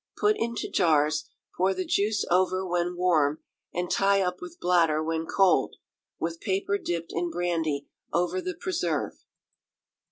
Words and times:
Put 0.17 0.35
into 0.39 0.67
jars, 0.67 1.29
pour 1.55 1.75
the 1.75 1.85
juice 1.85 2.25
over 2.31 2.67
when 2.67 2.95
warm, 2.97 3.37
and 3.71 3.87
tie 3.87 4.19
up 4.23 4.41
with 4.41 4.59
bladder 4.59 5.03
when 5.03 5.27
cold, 5.27 5.75
with 6.17 6.41
paper 6.41 6.79
dipped 6.79 7.11
in 7.13 7.29
brandy 7.29 7.87
over 8.11 8.41
the 8.41 8.55
preserve. 8.55 9.23